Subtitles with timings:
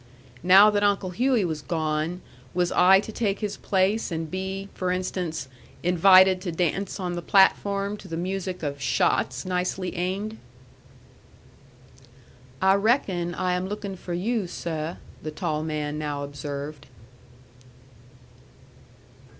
[0.41, 2.21] Now that Uncle Hughey was gone,
[2.55, 5.47] was I to take his place and be, for instance,
[5.83, 10.39] invited to dance on the platform to the music of shots nicely aimed?
[12.63, 16.87] "I reckon I am looking for you, seh," the tall man now observed.